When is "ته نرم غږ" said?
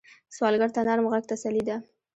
0.75-1.23